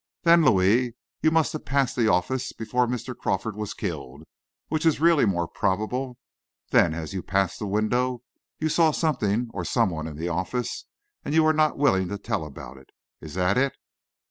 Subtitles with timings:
[0.23, 3.15] "Then, Louis, you must have passed the office before Mr.
[3.15, 4.23] Crawford was killed,
[4.67, 6.17] which is really more probable.
[6.71, 8.23] Then as you passed the window,
[8.57, 10.85] you saw something or someone in the office,
[11.23, 12.89] and you're not willing to tell about it.
[13.21, 13.73] Is this it?"